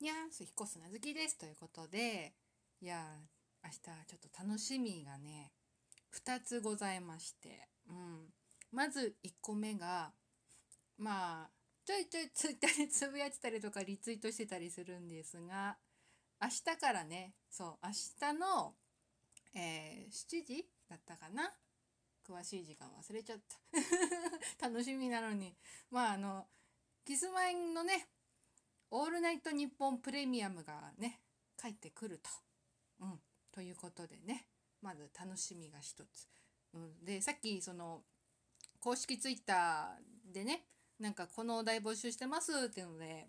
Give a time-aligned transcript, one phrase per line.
[0.00, 1.36] にゃーす、彦砂好きです。
[1.36, 2.32] ということで、
[2.80, 3.02] いや、
[3.64, 5.50] 明日ちょっと楽しみがね、
[6.14, 8.28] 2つございまして、うん。
[8.70, 10.12] まず1個目が、
[10.98, 11.50] まあ、
[11.84, 15.76] ちょいちょいツイッターでつぶやいてたりとかリツイートしてたりするんですが、
[16.40, 17.90] 明日からね、そう、明
[18.30, 18.74] 日の、
[19.56, 21.52] えー、7時だったかな？
[22.24, 23.38] 詳しい時間忘れちゃっ
[24.58, 24.62] た。
[24.68, 25.56] 楽しみなのに。
[25.90, 26.46] まあ、あの、
[27.04, 28.06] キスマイのね、
[28.90, 31.20] オールナイトニッポンプレミアムがね、
[31.60, 32.30] 帰ってくると。
[33.00, 33.20] うん。
[33.52, 34.46] ということでね、
[34.82, 36.28] まず楽しみが一つ。
[36.74, 38.02] うん、で、さっきその、
[38.80, 40.64] 公式ツイッターでね、
[40.98, 43.28] なんかこのお題募集してますっていうので、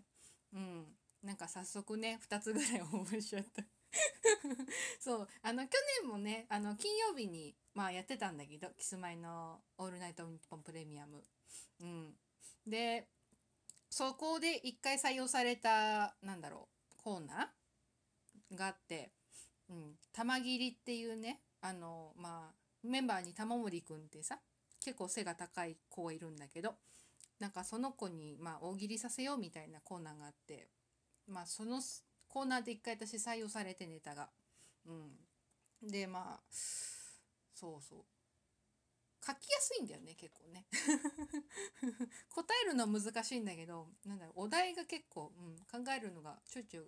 [0.54, 0.84] うん、
[1.22, 3.62] なんか早速ね、2つぐらい応募しちゃった。
[5.00, 11.22] そう、あの、去年もね、あの、金曜日に、まあやってたんだけど、キスマイのオールナイトニッポンプレミアム。
[11.80, 12.16] うん。
[12.66, 13.08] で、
[13.90, 16.68] そこで一回採用された、なんだろ
[16.98, 19.10] う、コーナーがあって、
[19.68, 24.38] うん、玉切りっていうね、あの、まあ、メンバーに玉森くんってさ、
[24.82, 26.74] 結構背が高い子がいるんだけど、
[27.40, 30.68] なんかその子に、まあ、大喜利させようみたいなコーナーがあって、
[31.26, 31.80] まあ、その
[32.28, 34.28] コーナーで一回私採用されてネタが。
[34.86, 35.90] うん。
[35.90, 37.98] で、まあ、そうそう。
[39.26, 40.66] 書きやすいんだよね、結構ね。
[42.70, 46.84] るのは難しいんだけど、なんだろう、お題が結構、うん、考えるのがちょいちょい、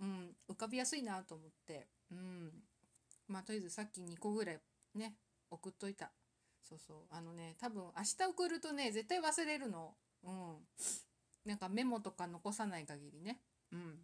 [0.00, 2.52] うん、浮かびやすいなと思って、うん。
[3.28, 4.60] まあ、とりあえずさっき2個ぐらい
[4.94, 5.14] ね、
[5.50, 6.10] 送っといた。
[6.62, 6.96] そうそう。
[7.10, 9.94] あのね、多分明日送るとね、絶対忘れるの。
[10.24, 10.56] うん。
[11.44, 13.40] なんかメモとか残さない限りね。
[13.72, 13.98] うん。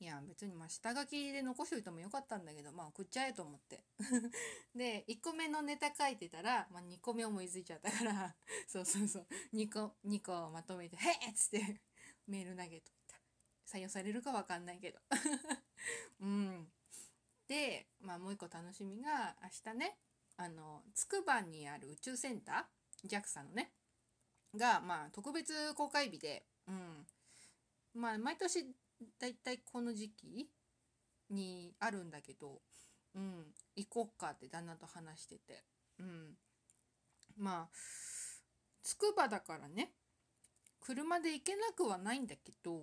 [0.00, 3.84] いや、別にまあ下書きで残しといてもよかったんだけど、まあ送っちゃえと思って。
[4.74, 8.36] で、1個目のネタ書いてたら、まあ2個目思いついちゃったから
[8.68, 11.80] そうそうそう、2個、2個まとめて、へっつって
[12.28, 13.20] メール投げといた。
[13.66, 15.00] 採用されるかわかんないけど。
[16.20, 16.72] うん。
[17.48, 19.98] で、まあもう一個楽しみが、明日ね、
[20.36, 23.72] あの、つくばにある宇宙センター ?JAXA のね。
[24.54, 27.06] が、まあ特別公開日で、うん。
[27.94, 28.74] まあ毎年
[29.20, 30.50] だいたいこの時期
[31.30, 32.60] にあるんだけど、
[33.14, 35.64] うん、行こっかって旦那と話してて、
[35.98, 36.34] うん。
[37.36, 37.68] まあ、
[38.82, 39.92] つくばだからね、
[40.80, 42.80] 車で行けなくはないんだけど、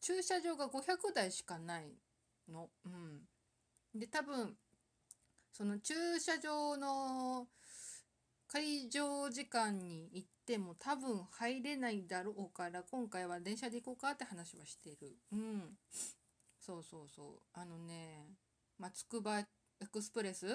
[0.00, 1.92] 駐車場が500台しかない
[2.48, 2.68] の。
[2.84, 3.20] うん。
[3.94, 4.56] で、多分、
[5.52, 7.48] その駐車場の
[8.48, 15.16] 会場時間に行っても多分入れないだろうから今回は電車で行こうかって話はしてる。
[15.32, 15.78] うん。
[16.58, 17.26] そうそうそう。
[17.52, 18.26] あのね、
[18.78, 19.46] まあ、つくばエ
[19.92, 20.46] クスプレス？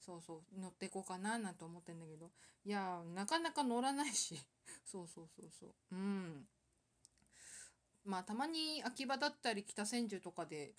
[0.00, 2.30] そうそう乗っていこうかななんて思ってんだけど
[2.64, 4.38] いやなかなか乗らないし
[4.84, 6.46] そうそうそうそううん
[8.04, 10.74] まあたまに秋葉だったり北千住とかで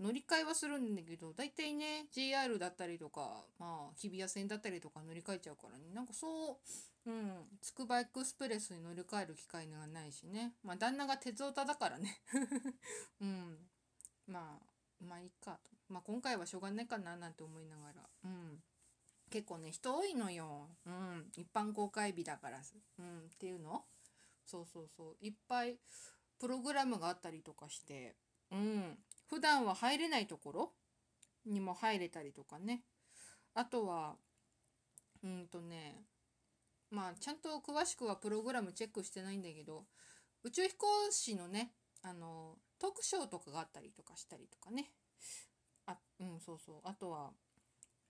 [0.00, 6.58] 乗り換えはするんだけど、大体ね、JR だったりとか、まあ、日比谷線だったりとか乗り換えちゃうからね、なんかそ
[7.06, 10.54] う、うん、つくばエクスプレスに乗り換える機会がないしね。
[10.62, 12.20] まあ、旦那が鉄オタだからね。
[13.20, 13.58] うん。
[14.26, 15.70] まあ、まあいいかと。
[15.88, 18.08] まあ今回はしょうがないかななんて思いながら。
[18.24, 18.62] うん。
[19.30, 20.68] 結構ね、人多いのよ。
[20.86, 21.30] うん。
[21.36, 22.60] 一般公開日だから。
[22.98, 23.26] うん。
[23.26, 23.84] っていうの？
[24.44, 25.16] そうそうそう。
[25.20, 25.78] いっぱい
[26.38, 28.16] プログラムがあったりとかして。
[28.50, 28.98] うん。
[29.30, 30.72] 普段は入れないところ？
[31.46, 32.82] にも入れたりとかね。
[33.54, 34.16] あとは、
[35.22, 36.04] うんとね、
[36.90, 39.84] まあ、ちゃんと詳しくはプログラムチェックしてないんだけど、
[40.42, 44.90] 宇宙飛行士のね、あの、トークショーとかがあったりとかしたりとかね。
[45.86, 46.80] あ、うん、そうそう。
[46.84, 47.30] あとは、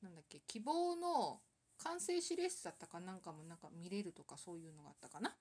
[0.02, 1.40] なんだっけ、希望の
[1.78, 5.36] 完成指令室だったかなんかもなんか見れるとかそういうのがあったかな。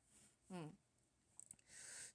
[0.52, 0.72] うん。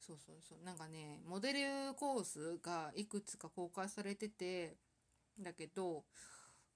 [0.06, 0.64] そうそうそう。
[0.64, 4.76] なんかね、モデルコースがいくつか公開されてて、
[5.40, 6.04] だけど、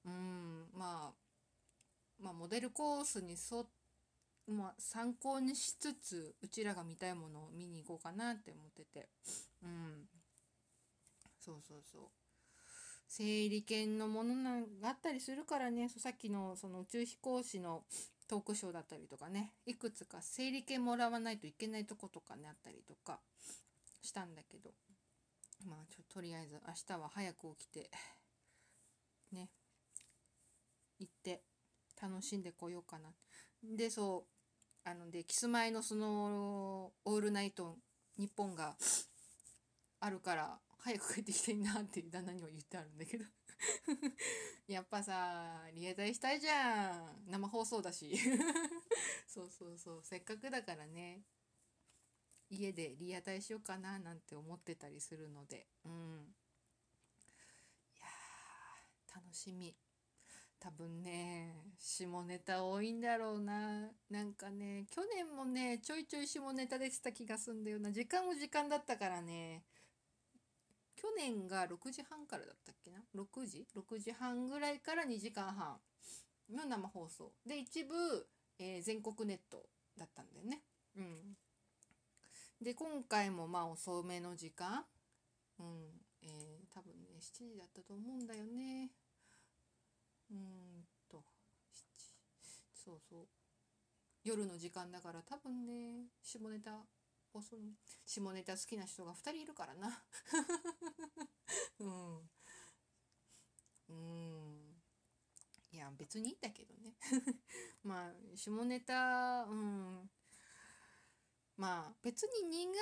[0.05, 1.15] うん、まあ、
[2.19, 3.66] まあ、モデルコースに沿
[4.47, 9.11] まあ、参考にしつつ、うちらが見たいものを見に行こうかなって思ってて。
[9.62, 10.09] うん。
[11.39, 12.03] そうそうそう。
[13.07, 17.84] 整理券のものがあったりするからね、さっきのその宇宙飛行士の
[18.28, 23.19] トークショーだったりとかねいくつか整理券もらわないといけないとことかねあったりとか
[24.03, 24.71] したんだけど
[25.66, 27.91] まあちょとりあえず明日は早く起きて
[29.33, 29.48] ね
[31.01, 31.41] 行って
[32.01, 33.10] 楽しんでこようかな。
[33.63, 34.25] でそ
[34.84, 37.77] うあのでキスマイのその「オールナイト
[38.16, 38.77] 日本が
[40.01, 43.25] あるから早く帰ってきたいなって旦那には言ってあるんだけど。
[44.69, 47.31] やっぱさ、リエ隊したいじゃん。
[47.31, 48.16] 生放送だし。
[49.27, 50.01] そうそうそう。
[50.05, 51.22] せっかくだからね。
[52.51, 55.93] 家でリアタイしようかななんて思ってたりするのでうん
[57.95, 58.07] いや
[59.15, 59.75] 楽しみ
[60.59, 69.63] 多分ね下ネタ多いんだろうななんかね去年もねちょいちょい下ネタでした気がすんだよな時間も時間だったからね
[71.00, 75.77] 去年が6時半からだったっけな？6時 ?6 時半ぐらいから2時間半
[76.50, 77.33] の生放送。
[77.47, 77.95] で一部、
[78.59, 79.62] えー、全国ネット
[79.97, 80.62] だったんだよね。
[80.97, 81.36] うん。
[82.60, 84.84] で今回もまあ遅めの時間。
[85.60, 85.66] うん。
[86.22, 88.91] えー、多分ね7時だったと思うんだよね。
[90.33, 91.22] うんと
[92.74, 93.28] そうそう。
[94.24, 96.72] 夜の時間だから多分ね下ネタ
[97.34, 97.77] 遅い
[98.07, 100.04] 下ネタ好きな人が2人いるからな。
[101.78, 102.30] うん。
[103.89, 104.83] うん。
[105.72, 106.97] いや別にいいんだけどね。
[107.83, 110.10] まあ下ネタうん。
[111.57, 112.72] まあ別に苦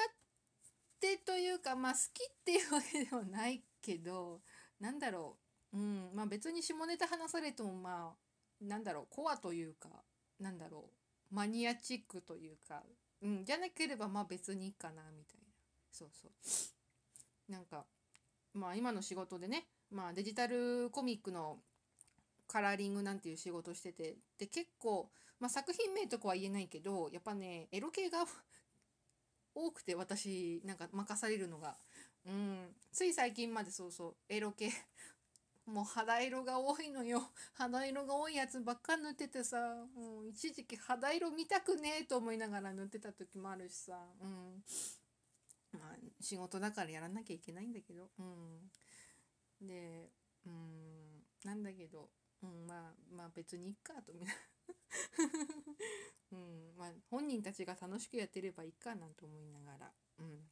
[1.00, 4.42] 手というかまあ好きっていうわけではないけど
[4.78, 5.38] なんだろ
[5.72, 5.78] う。
[5.78, 6.10] うん。
[6.14, 8.16] まあ別に下ネタ話されてもま
[8.60, 9.06] あなんだろう。
[9.10, 10.04] コアというか
[10.38, 11.06] なんだろう。
[11.30, 12.84] マニアチックというか、
[13.22, 15.46] うん、じゃなければまあ別にいいかなみたいな。
[15.90, 17.52] そうそう。
[17.52, 17.84] なんか
[18.52, 21.58] まあ今の仕事でねまあデジタルコミックの
[22.48, 25.10] カラーリングなんていう仕事しててで結構、
[25.40, 28.24] まあ、作品名とかは言えないけどやっぱねエロ系が
[29.54, 31.78] 多くて私なんか任されるのが。
[32.26, 32.74] うん。
[32.92, 34.70] つい最近までそうそうエロ系
[35.66, 37.30] もう肌色が多いのよ。
[37.54, 44.14] 肌色が多いやつばっか塗っててさもう一時期肌色見たくねえと思いながら塗ってた時もあるしさ。
[44.20, 44.64] うん。
[45.72, 48.10] まあ仕事だからやらなきゃいけないんだけど。
[48.18, 48.70] うん。
[49.60, 50.12] で
[50.46, 52.10] うんなんだけど、
[52.42, 54.46] うん、まあまあ別にいっかと思いながら。
[56.32, 60.50] うんまあ、本人たちが楽しくやってればいいかなと思いながら、うん、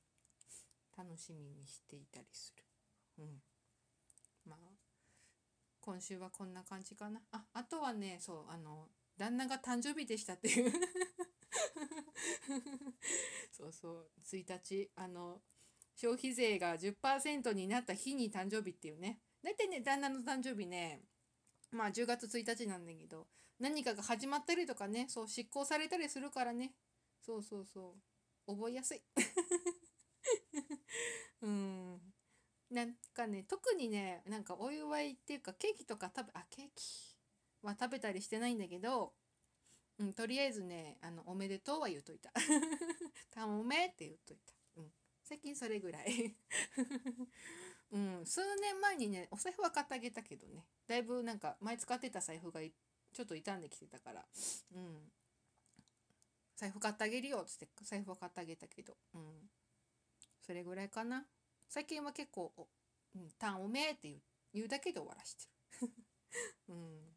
[0.96, 2.64] 楽しみにしていたりする。
[3.18, 3.42] うん、
[4.46, 4.73] まあ
[5.84, 7.20] 今週はこんな感じかな。
[7.30, 8.88] ああとはねそうあの
[9.18, 10.72] 旦那が誕生日でしたっていう。
[13.52, 15.42] そうそう1日あの
[15.94, 19.20] 消費税が10%になった日に誕生日っていうね。
[19.42, 21.02] 大体ね旦那の誕生日ね
[21.70, 23.26] まあ10月1日なんだけど
[23.58, 26.72] 何かが始まったりとかねそう執行されたりするからね。
[27.20, 27.94] そうそうそ
[28.46, 28.54] う。
[28.54, 29.02] 覚えやすい。
[31.42, 31.73] うん。
[32.70, 37.16] なんかね特にねなんかお祝いっていうかケーキとか食べあケーキ
[37.62, 39.12] は食べたりしてないんだけど、
[39.98, 42.30] うん、とりあえずねあのおめでとうは言っといた。
[43.30, 44.84] たおめって言っといた、うん、
[45.22, 46.36] 最近それぐらい。
[47.92, 50.66] うん、数年前にねお財布は買ってあげたけどね。
[50.86, 54.26] だいぶなんか前使ってた財布がちょっと傷んできてたから、
[54.74, 55.12] うん、
[56.56, 59.50] 財布買ってあげるよっつって財布は買ってあげたけど、うん、
[60.40, 61.24] それぐらいかな。
[61.68, 62.68] 最近は結構「お
[63.16, 64.22] うん、たんおめえ」って言う
[64.54, 65.48] 言うだけで終わらして
[65.82, 65.92] る。
[66.68, 67.16] うん。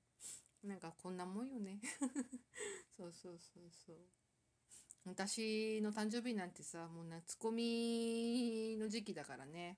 [0.64, 1.80] なんかこんなもんよね。
[2.98, 3.98] そうそうそうそう。
[5.06, 9.78] 私の誕生日なんてさもう夏コミの時期だからね。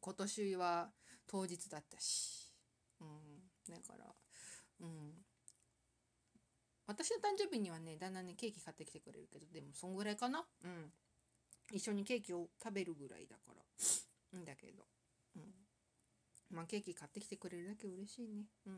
[0.00, 0.92] 今年は
[1.26, 2.54] 当日だったし、
[3.00, 4.14] うん、だから、
[4.80, 5.24] うん、
[6.86, 10.46] 私の誕生日にはねだんだんねケーキ買ってきてくれるけどでもそんぐらいかな。
[10.62, 10.92] うん。
[11.72, 14.38] 一緒にケーキを食べるぐらいだから。
[14.38, 14.84] んだけど、
[15.36, 15.42] うん、
[16.50, 18.44] まあケーキ買ってきてくれるだけ嬉しいね。
[18.66, 18.74] うん。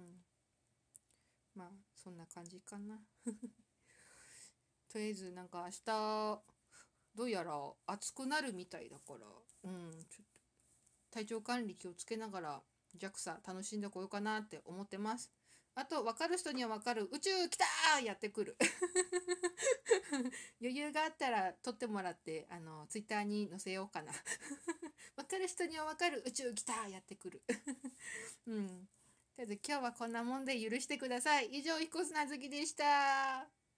[1.54, 3.00] まあそんな感じかな。
[4.88, 6.42] とりあえずなんか明日
[7.14, 7.52] どうやら
[7.86, 9.26] 暑くなるみたいだから。
[9.64, 9.90] うん。
[10.08, 10.38] ちょっと。
[11.10, 12.62] 体調管理気をつけながら
[12.96, 15.32] JAXA 楽しんでこようかなって思ってます。
[15.78, 17.08] あと分かる人には分かる。
[17.12, 18.04] 宇宙来たー！
[18.04, 18.56] やってくる。
[20.60, 24.12] 余裕があったら撮ってもらってあのツイッターに載せようかな。
[25.14, 26.20] 分かる人には分かる。
[26.26, 26.90] 宇宙来たー！
[26.90, 27.42] やってくる。
[28.46, 28.66] うん。
[28.66, 28.80] とり
[29.38, 31.46] あえず今日はこんなもんで許してください。
[31.52, 33.57] 以上彦砂月でした。